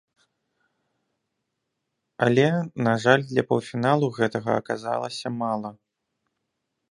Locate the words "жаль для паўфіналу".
3.03-4.05